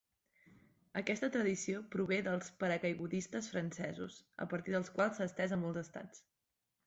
Aquesta 1.01 1.27
tradició 1.35 1.81
prové 1.95 2.17
dels 2.27 2.49
paracaigudistes 2.63 3.51
francesos, 3.53 4.17
a 4.45 4.47
partir 4.55 4.75
dels 4.77 4.89
quals 4.95 5.19
s'ha 5.21 5.29
estès 5.33 5.53
a 5.59 5.63
molts 5.65 5.83
estats. 5.83 6.27